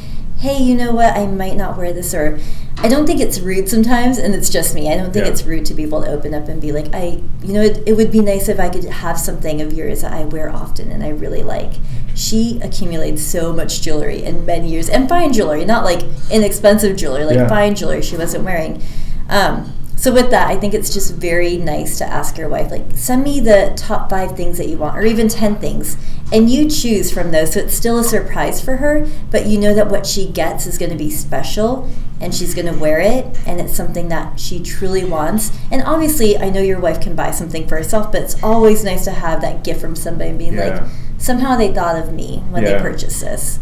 [0.43, 1.15] "Hey, you know what?
[1.15, 2.37] I might not wear this," or
[2.77, 4.91] I don't think it's rude sometimes, and it's just me.
[4.91, 5.31] I don't think Yeah.
[5.31, 7.81] it's rude to be able to open up and be like, "I, you know, it,
[7.85, 10.91] it would be nice if I could have something of yours that I wear often
[10.91, 11.73] and I really like."
[12.15, 17.25] She accumulates so much jewelry in many years, and fine jewelry, not like inexpensive jewelry,
[17.25, 17.47] like Yeah.
[17.47, 18.81] fine jewelry she wasn't wearing.
[19.29, 19.71] Um,
[20.03, 23.23] So with that, I think it's just very nice to ask your wife, like, send
[23.23, 25.95] me the top five things that you want, or even ten things,
[26.29, 27.53] and you choose from those.
[27.53, 30.77] So it's still a surprise for her, but you know that what she gets is
[30.77, 31.89] going to be special,
[32.19, 35.53] and she's going to wear it, and it's something that she truly wants.
[35.71, 39.05] And obviously, I know your wife can buy something for herself, but it's always nice
[39.05, 40.81] to have that gift from somebody and being Yeah.
[40.81, 40.83] like,
[41.17, 42.73] somehow they thought of me when Yeah.
[42.73, 43.59] they purchased this.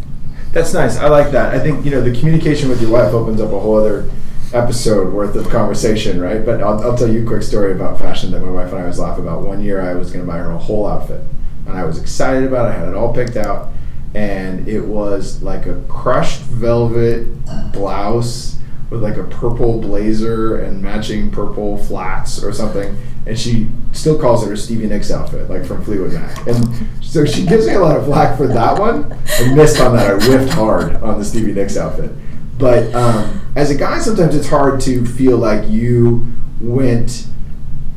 [0.52, 0.98] That's nice.
[0.98, 1.54] I like that.
[1.54, 4.06] I think you know the communication with your wife opens up a whole other
[4.54, 6.44] episode worth of conversation, right?
[6.44, 8.86] But I'll, I'll tell you a quick story about fashion that my wife and I
[8.86, 9.42] was laughing about.
[9.42, 11.22] One year I was going to buy her a whole outfit,
[11.66, 12.76] and I was excited about it.
[12.76, 13.70] I had it all picked out,
[14.14, 17.26] and it was like a crushed velvet
[17.72, 18.58] blouse
[18.90, 22.94] with like a purple blazer and matching purple flats or something.
[23.24, 26.46] And she still calls it her Stevie Nicks outfit, like from Fleetwood Mac.
[26.46, 29.16] And so she gives me a lot of flack for that one.
[29.38, 30.10] I missed on that.
[30.10, 32.10] I whiffed hard on the Stevie Nicks outfit.
[32.58, 36.26] But um, as a guy, sometimes it's hard to feel like you
[36.60, 37.26] went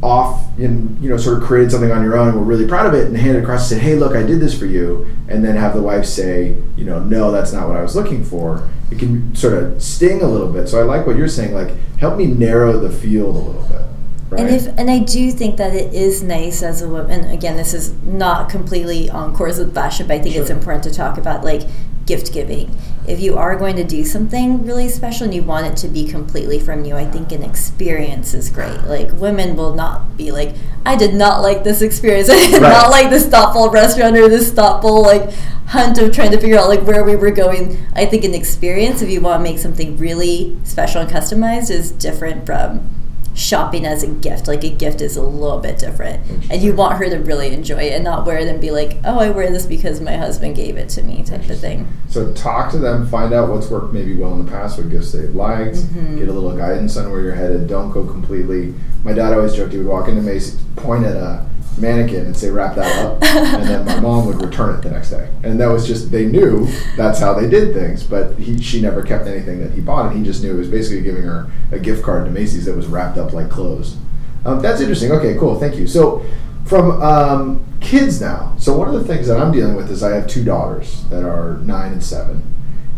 [0.02, 2.86] off and you know sort of created something on your own and were really proud
[2.86, 5.08] of it and handed it across and said, "Hey, look, I did this for you,"
[5.28, 8.24] and then have the wife say, "You know, no, that's not what I was looking
[8.24, 10.70] for." It can sort of sting a little bit.
[10.70, 11.54] So I like what you're saying.
[11.54, 13.82] Like, help me narrow the field a little bit.
[14.30, 14.42] Right?
[14.42, 17.26] And if and I do think that it is nice as a woman.
[17.26, 20.94] Again, this is not completely on course with fashion, but I think it's important to
[20.94, 21.64] talk about like
[22.06, 22.76] gift giving.
[23.08, 26.06] If you are going to do something really special and you want it to be
[26.06, 28.82] completely from you, I think an experience is great.
[28.86, 32.30] Like women will not be like, I did not like this experience.
[32.32, 32.70] I did Right.
[32.70, 35.32] not like this thoughtful restaurant or this thoughtful like
[35.68, 37.78] hunt of trying to figure out like where we were going.
[37.94, 41.92] I think an experience, if you want to make something really special and customized, is
[41.92, 42.90] different from
[43.36, 44.48] shopping as a gift.
[44.48, 46.26] Like a gift is a little bit different.
[46.50, 48.98] And you want her to really enjoy it and not wear it and be like,
[49.04, 51.88] oh, I wear this because my husband gave it to me type of thing.
[52.10, 55.12] So talk to them, find out what's worked maybe well in the past, what gifts
[55.12, 56.18] they've liked, Mhm.
[56.18, 57.68] get a little guidance on where you're headed.
[57.68, 58.74] Don't go completely.
[59.04, 61.46] My dad always joked he would walk into Macy's, point at a
[61.78, 65.10] mannequin and say wrap that up, and then my mom would return it the next
[65.10, 65.30] day.
[65.44, 69.04] And that was just they knew that's how they did things, but he she never
[69.04, 71.80] kept anything that he bought, and he just knew it was basically giving her a
[71.80, 73.98] gift card to Macy's that was wrapped up like clothes.
[74.46, 75.12] Um, that's interesting.
[75.12, 75.60] Okay, cool.
[75.60, 75.88] Thank you.
[75.88, 76.24] So,
[76.66, 78.56] from um, kids now.
[78.58, 81.24] So one of the things that I'm dealing with is I have two daughters that
[81.24, 82.44] are nine and seven,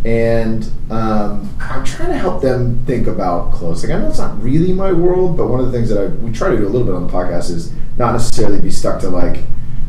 [0.08, 3.84] and um, I'm trying to help them think about clothes.
[3.84, 6.06] Like I know it's not really my world, but one of the things that I
[6.08, 9.02] we try to do a little bit on the podcast is not necessarily be stuck
[9.02, 9.43] to like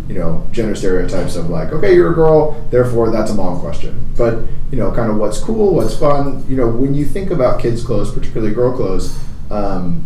[0.09, 4.13] you know gender stereotypes of like okay you're a girl therefore that's a mom question.
[4.17, 4.41] But
[4.73, 7.85] you know kind of what's cool what's fun you know when you think about kids
[7.85, 9.17] clothes particularly girl clothes
[9.53, 10.05] um,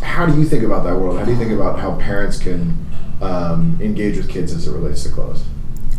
[0.00, 1.18] how do you think about that world?
[1.18, 2.86] How do you think about how parents can
[3.20, 5.44] um, engage with kids as it relates to clothes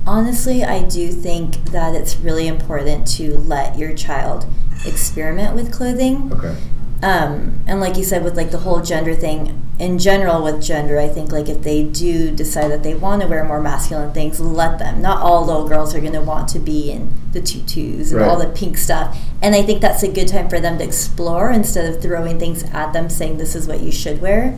[0.06, 4.46] Honestly, I do think that it's really important to let your child
[4.86, 6.34] experiment with clothing.
[6.34, 6.56] okay
[7.04, 11.00] Um, and like you said, with like the whole gender thing, in general with gender,
[11.00, 14.40] I think like if they do decide that they want to wear more masculine things,
[14.40, 15.02] let them.
[15.02, 18.38] Not all little girls are going to want to be in the tutus and all
[18.38, 19.18] the pink stuff.
[19.42, 22.62] And I think that's a good time for them to explore instead of throwing things
[22.66, 24.56] at them saying this is what you should wear.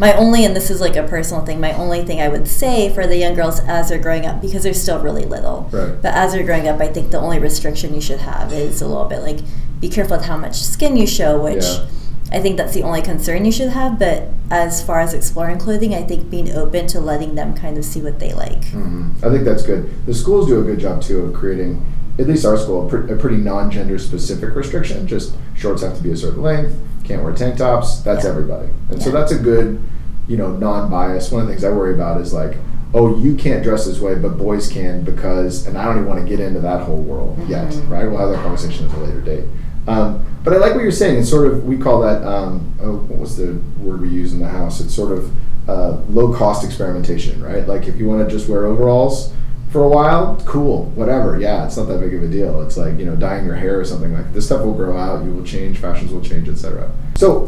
[0.00, 2.88] My only, and this is like a personal thing, my only thing I would say
[2.94, 5.92] for the young girls as they're growing up, because they're still really little, Right.
[6.00, 8.86] but as they're growing up, I think the only restriction you should have is a
[8.88, 9.40] little bit like
[9.78, 11.84] be careful with how much skin you show, which Yeah.
[12.32, 13.98] I think that's the only concern you should have.
[13.98, 17.84] But as far as exploring clothing, I think being open to letting them kind of
[17.84, 18.64] see what they like.
[18.70, 19.90] hmm I think that's good.
[20.06, 21.84] The schools do a good job too of creating,
[22.18, 25.06] at least our school, a pretty non-gender specific restriction.
[25.06, 26.72] Just shorts have to be a certain length.
[27.10, 27.98] Can't wear tank tops.
[28.02, 28.30] That's Yeah.
[28.30, 29.80] everybody, and so that's a good,
[30.28, 31.32] you know, non-bias.
[31.32, 32.56] One of the things I worry about is like,
[32.94, 36.20] oh, you can't dress this way, but boys can because, and I don't even want
[36.20, 37.70] to get into that whole world yet.
[37.72, 37.90] Mhm.
[37.90, 38.08] Right?
[38.08, 39.44] We'll have that conversation at a later date.
[39.88, 41.18] Um, but I like what you're saying.
[41.18, 44.38] It's sort of we call that um, oh, what was the word we use in
[44.38, 44.80] the house?
[44.80, 45.30] It's sort of
[45.68, 47.66] uh, low cost experimentation, right?
[47.66, 49.32] Like if you want to just wear overalls
[49.70, 51.38] for a while, cool, whatever.
[51.38, 52.60] Yeah, it's not that big of a deal.
[52.62, 55.24] It's like you know dyeing your hair or something like this stuff will grow out.
[55.24, 56.90] You will change, fashions will change, etc.
[57.16, 57.46] So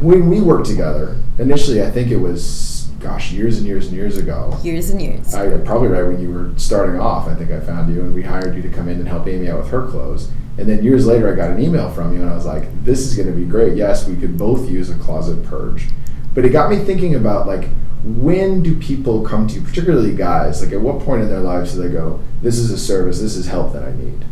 [0.00, 4.16] when we worked together initially, I think it was gosh years and years and years
[4.18, 4.58] ago.
[4.62, 5.34] Years and years.
[5.34, 7.28] I probably right when you were starting off.
[7.28, 9.48] I think I found you, and we hired you to come in and help Amy
[9.48, 10.30] out with her clothes.
[10.58, 13.00] And then years later, I got an email from you, and I was like, "This
[13.00, 13.76] is going to be great.
[13.76, 15.88] Yes, we could both use a closet purge."
[16.34, 17.68] But it got me thinking about like,
[18.04, 20.62] when do people come to you, particularly guys?
[20.62, 23.20] Like, at what point in their lives do they go, "This is a service.
[23.20, 24.24] This is help that I need"?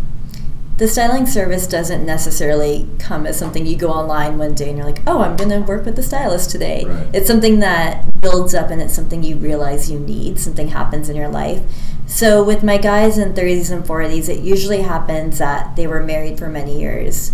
[0.79, 4.87] the styling service doesn't necessarily come as something you go online one day and you're
[4.87, 6.85] like, oh, I'm going to work with the stylist today.
[6.85, 7.09] Right.
[7.13, 10.39] It's something that builds up and it's something you realize you need.
[10.39, 11.63] Something happens in your life.
[12.07, 16.39] So with my guys in 30s and 40s, it usually happens that they were married
[16.39, 17.33] for many years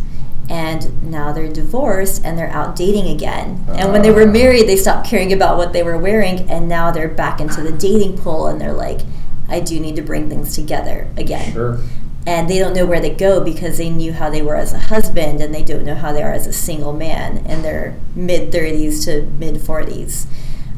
[0.51, 3.65] and now they're divorced and they're out dating again.
[3.75, 4.33] And when they were Ah.
[4.33, 7.73] married, they stopped caring about what they were wearing, and now they're back into the
[7.73, 9.01] dating pool, and they're like,
[9.49, 11.53] I do need to bring things together again.
[11.53, 11.79] Sure.
[12.27, 14.79] And they don't know where to go because they knew how they were as a
[14.79, 18.51] husband, and they don't know how they are as a single man in their mid
[18.51, 20.27] 30s to mid 40s.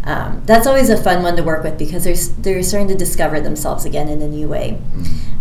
[0.05, 3.41] Um, that's always a fun one to work with because they're, they're starting to discover
[3.41, 4.79] themselves again in a new way.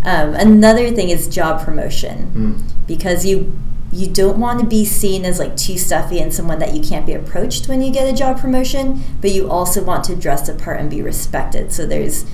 [0.04, 2.88] Um, another thing is job promotion Mm.
[2.88, 3.54] because you
[3.96, 7.06] you don't want to be seen as like too stuffy and someone that you can't
[7.06, 10.54] be approached when you get a job promotion, but you also want to dress the
[10.54, 11.72] part and be respected.
[11.72, 12.26] So there's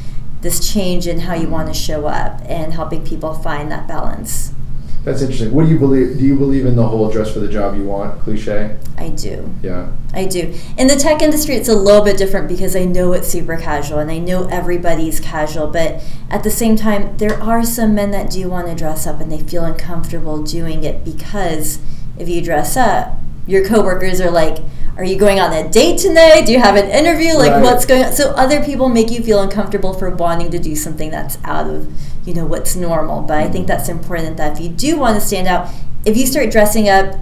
[0.41, 4.54] this change in how you want to show up and helping people find that balance.
[5.03, 5.51] That's interesting.
[5.51, 6.19] What do you believe?
[6.19, 8.77] Do you believe in the whole dress for the job you want cliche?
[8.97, 9.51] I do.
[9.63, 9.91] Yeah.
[10.13, 10.53] I do.
[10.77, 13.97] In the tech industry, it's a little bit different because I know it's super casual
[13.97, 18.29] and I know everybody's casual, but at the same time, there are some men that
[18.29, 21.79] do want to dress up and they feel uncomfortable doing it because
[22.19, 24.59] if you dress up, your coworkers are like,
[24.97, 26.45] Are you going on a date tonight?
[26.45, 27.33] Do you have an interview?
[27.33, 27.63] Like, Right.
[27.63, 28.11] what's going on?
[28.13, 31.87] So, other people make you feel uncomfortable for wanting to do something that's out of,
[32.25, 33.21] you know, what's normal.
[33.21, 35.69] But I think that's important that if you do want to stand out,
[36.05, 37.15] if you start dressing up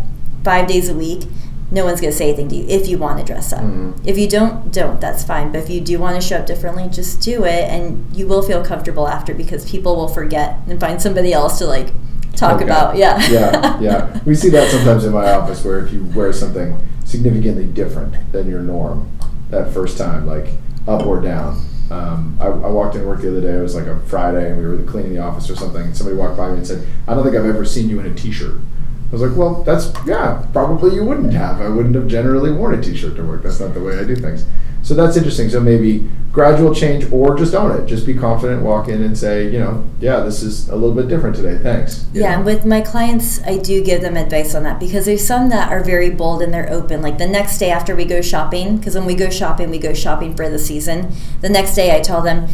[0.44, 1.24] five days a week,
[1.72, 3.62] no one's going to say anything to you if you want to dress up.
[3.62, 3.94] Mhm.
[4.04, 5.00] If you don't, don't.
[5.00, 5.52] That's fine.
[5.52, 8.42] But if you do want to show up differently, just do it, and you will
[8.42, 11.90] feel comfortable after because people will forget and find somebody else to like
[12.36, 12.66] talk Okay.
[12.66, 12.96] about.
[12.96, 13.20] Yeah.
[13.30, 14.20] yeah, yeah.
[14.26, 18.50] We see that sometimes in my office where if you wear something significantly different than
[18.50, 19.08] your norm
[19.52, 20.48] that first time, like
[20.88, 21.62] up or down.
[21.90, 23.58] Um, I, I walked in work the other day.
[23.58, 25.94] It was like a Friday, and we were cleaning the office or something.
[25.94, 28.14] Somebody walked by me and said, "I don't think I've ever seen you in a
[28.14, 31.62] T-shirt." I was like, "Well, that's yeah, probably you wouldn't have.
[31.62, 33.42] I wouldn't have generally worn a T-shirt to work.
[33.42, 34.46] That's not the way I do things."
[34.82, 35.50] So that's interesting.
[35.50, 37.86] So maybe gradual change, or just own it.
[37.86, 41.08] Just be confident, walk in, and say, you know, yeah, this is a little bit
[41.08, 41.58] different today.
[41.58, 42.06] Thanks.
[42.14, 45.50] Yeah, and with my clients, I do give them advice on that because there's some
[45.50, 47.02] that are very bold and they're open.
[47.02, 49.94] Like the next day after we go shopping, because when we go shopping, we go
[49.94, 51.12] shopping for the season.
[51.42, 52.48] The next day, I tell them,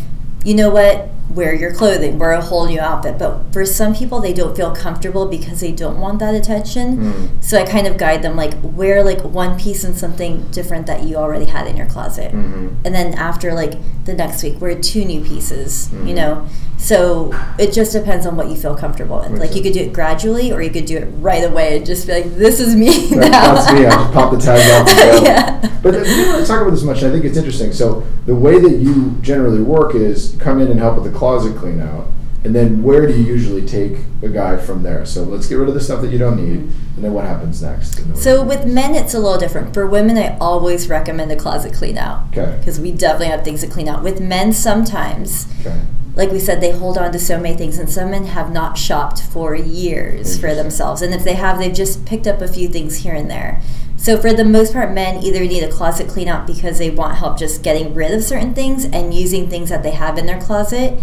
[0.44, 1.10] you know what?
[1.30, 3.18] Wear your clothing, wear a whole new outfit.
[3.18, 6.98] But for some people, they don't feel comfortable because they don't want that attention.
[6.98, 7.44] Mm.
[7.44, 11.04] So I kind of guide them like wear like one piece and something different that
[11.04, 12.32] you already had in your closet.
[12.32, 12.76] Mhm.
[12.86, 13.74] And then after like
[14.06, 16.16] the next week, wear two new pieces, you Mhm.
[16.16, 16.42] know?
[16.78, 19.30] So it just depends on what you feel comfortable with.
[19.32, 21.86] Makes like you could do it gradually or you could do it right away and
[21.86, 23.54] just be like, this is me That- now.
[23.56, 23.86] that's me.
[23.86, 25.70] I just pop the tag off yeah.
[25.82, 27.72] But we really talk about this much, I think it's interesting.
[27.72, 31.58] So the way that you generally work is come in and help with the closet
[31.58, 32.08] clean out,
[32.44, 35.06] and then where do you usually take a guy from there?
[35.06, 37.62] So let's get rid of the stuff that you don't need, and then what happens
[37.62, 38.02] next?
[38.22, 39.74] So with men, it's a little different.
[39.74, 43.62] For women, I always recommend a closet clean out okay, because we definitely have things
[43.62, 44.04] to clean out.
[44.04, 45.82] With men, sometimes okay,
[46.16, 48.78] like we said, they hold on to so many things, and some men have not
[48.78, 51.02] shopped for years for themselves.
[51.02, 53.62] And if they have, they've just picked up a few things here and there.
[54.06, 57.18] So, for the most part, men either need a closet clean out because they want
[57.18, 60.40] help just getting rid of certain things and using things that they have in their
[60.40, 61.00] closet.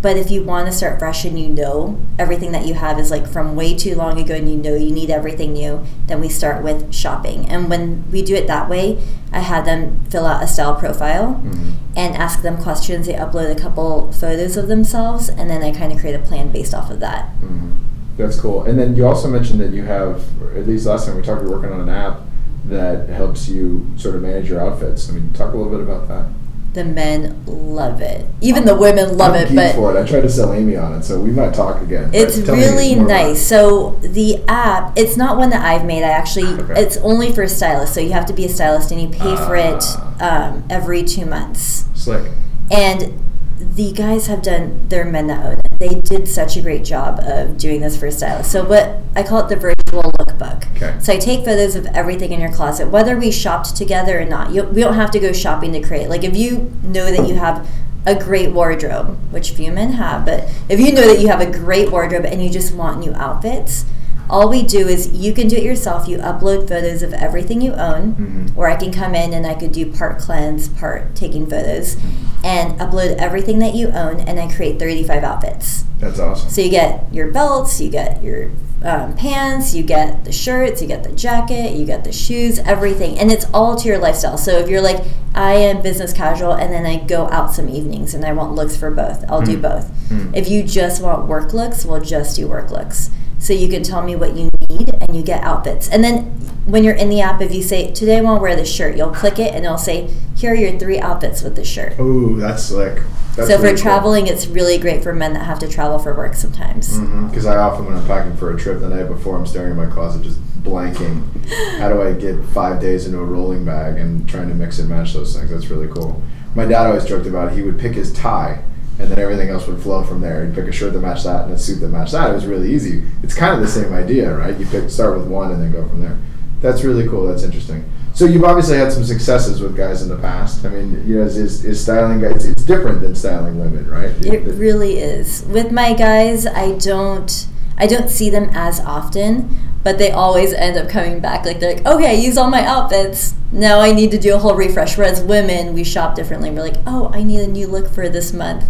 [0.00, 3.10] But if you want to start fresh and you know everything that you have is
[3.10, 6.30] like from way too long ago and you know you need everything new, then we
[6.30, 7.46] start with shopping.
[7.46, 9.02] And when we do it that way,
[9.34, 11.72] I have them fill out a style profile Mhm.
[11.94, 13.04] and ask them questions.
[13.06, 16.52] They upload a couple photos of themselves, and then I kind of create a plan
[16.52, 17.28] based off of that.
[17.42, 17.72] Mhm.
[18.16, 18.62] that's cool.
[18.62, 20.22] And then you also mentioned that you have,
[20.56, 22.20] at least last time we talked, you're working on an app
[22.68, 25.08] that helps you sort of manage your outfits.
[25.08, 26.26] I mean, talk a little bit about that.
[26.74, 28.26] The men love it.
[28.42, 30.02] Even the women love I'm it, but for it.
[30.02, 32.10] I tried to sell Amy on it, so we might talk again.
[32.12, 33.38] it's really nice.
[33.38, 33.44] it.
[33.44, 36.02] So the app, it's not one that I've made.
[36.02, 36.78] I actually, Okay.
[36.82, 37.94] it's only for stylists.
[37.94, 39.82] So you have to be a stylist, and you pay for it
[40.20, 40.48] Ah.
[40.50, 41.86] um, every two months.
[41.94, 42.30] Slick.
[42.70, 43.22] And
[43.58, 45.78] the guys have done, they're men that own it.
[45.78, 48.52] They did such a great job of doing this for stylists.
[48.52, 50.76] So, what I call it the virtual lookbook.
[50.76, 50.98] Okay.
[51.00, 54.52] So, I take photos of everything in your closet, whether we shopped together or not.
[54.52, 56.08] You, we don't have to go shopping to create.
[56.08, 57.68] Like, if you know that you have
[58.04, 61.50] a great wardrobe, which few men have, but if you know that you have a
[61.50, 63.84] great wardrobe and you just want new outfits,
[64.28, 66.08] all we do is you can do it yourself.
[66.08, 68.56] You upload photos of everything you own, Mhm.
[68.56, 71.96] or I can come in and I could do part cleanse, part taking photos,
[72.44, 75.84] and upload everything that you own, and I create 35 outfits.
[75.98, 76.50] That's awesome.
[76.50, 78.50] So you get your belts, you get your
[78.84, 83.18] um, pants, you get the shirts, you get the jacket, you get the shoes, everything,
[83.18, 84.36] and it's all to your lifestyle.
[84.36, 85.02] So if you're like,
[85.34, 88.76] I am business casual, and then I go out some evenings and I want looks
[88.76, 89.62] for both, I'll do Mm.
[89.62, 89.90] both.
[90.10, 90.36] Mm.
[90.36, 93.10] If you just want work looks, we'll just do work looks.
[93.38, 96.82] So you can tell me what you need, and you get outfits, and then when
[96.82, 99.14] you're in the app, if you say today I want to wear this shirt, you'll
[99.14, 101.98] click it and it'll say here are your three outfits with this shirt.
[102.00, 103.02] Ooh, that's slick.
[103.36, 103.76] That's so really for cool.
[103.76, 106.98] traveling, it's really great for men that have to travel for work sometimes.
[106.98, 109.72] Mm-hmm, because I often, when I'm packing for a trip the night before, I'm staring
[109.72, 111.22] at my closet just blanking.
[111.78, 114.88] How do I get five days into a rolling bag and trying to mix and
[114.88, 115.50] match those things?
[115.50, 116.20] That's really cool.
[116.54, 117.56] My dad always joked about it.
[117.56, 118.64] He would pick his tie,
[118.98, 120.46] and then everything else would flow from there.
[120.46, 122.30] He'd pick a shirt that matched that and a suit that matched that.
[122.30, 123.02] It was really easy.
[123.22, 124.58] It's kind of the same idea, right?
[124.58, 126.18] You pick start with one and then go from there.
[126.60, 127.26] That's really cool.
[127.26, 127.84] That's interesting.
[128.14, 130.64] So you've obviously had some successes with guys in the past.
[130.64, 132.46] I mean, you know, is, is, is styling guys?
[132.46, 134.10] It's different than styling women, right?
[134.24, 135.44] It really is.
[135.44, 137.46] With my guys, I don't
[137.78, 141.44] I don't see them as often, but they always end up coming back.
[141.44, 143.34] Like they're like, okay, I use all my outfits.
[143.52, 144.96] Now I need to do a whole refresh.
[144.96, 146.50] Whereas women, we shop differently.
[146.50, 148.64] We're like, oh, I need a new look for this month.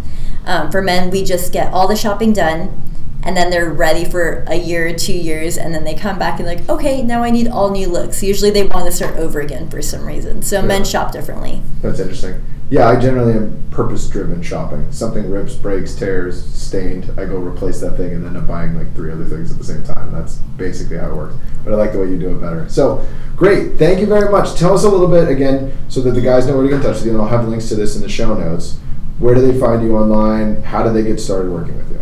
[0.45, 2.83] Um, for men, we just get all the shopping done,
[3.23, 6.39] and then they're ready for a year or two years, and then they come back
[6.39, 8.23] and like, okay, now I need all new looks.
[8.23, 10.43] Usually they want to start over again for some reason.
[10.43, 11.63] So men shop differently.
[11.81, 12.45] That's interesting.
[12.69, 14.91] Yeah, I generally am purpose driven shopping.
[14.91, 18.93] Something rips, breaks, tears, stained, I go replace that thing and end up buying like
[18.95, 20.11] three other things at the same time.
[20.11, 21.37] That's basically how it works.
[21.63, 22.69] But I like the way you do it better.
[22.69, 23.07] So
[23.37, 23.79] great.
[23.79, 24.59] Thank you very much.
[24.59, 26.83] Tell us a little bit again so that the guys know where to get in
[26.83, 28.79] touch with you, and I'll have links to this in the show notes.
[29.19, 30.63] Where do they find you online?
[30.63, 32.01] How do they get started working with you?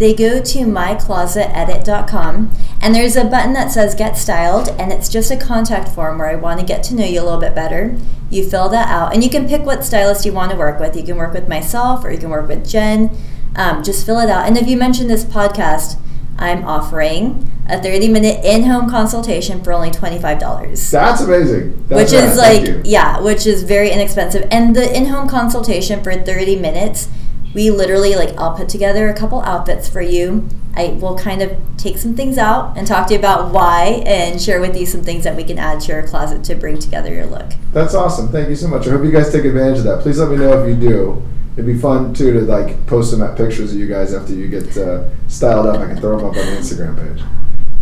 [0.00, 5.30] They go to myclosetedit.com and there's a button that says get styled and it's just
[5.30, 7.96] a contact form where i want to get to know you a little bit better.
[8.30, 10.96] You fill that out and you can pick what stylist you want to work with.
[10.96, 13.10] You can work with myself or you can work with jen.
[13.54, 14.46] Um, just fill it out.
[14.46, 15.98] And if you mention this podcast
[16.38, 21.84] i'm offering a 30 minute in-home consultation for only $25 That's amazing.
[21.88, 22.30] That's which rad.
[22.30, 24.48] is like yeah which is very inexpensive.
[24.50, 27.08] And the in-home consultation for 30 minutes
[27.54, 31.56] we literally like i'll put together a couple outfits for you i will kind of
[31.76, 35.02] take some things out and talk to you about why and share with you some
[35.02, 38.28] things that we can add to your closet to bring together your look That's awesome.
[38.28, 38.86] Thank you so much.
[38.86, 40.00] I hope you guys take advantage of that.
[40.00, 41.22] Please let me know if you do.
[41.54, 44.76] It'd be fun too to like post some pictures of you guys after you get
[44.76, 45.78] uh, styled up.
[45.80, 47.24] I can throw them up on the Instagram page.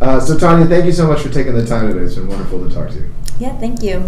[0.01, 2.05] Uh, so Tanya, thank you so much for taking the time today.
[2.05, 3.11] It's been wonderful to talk to you.
[3.39, 4.03] yeah thank you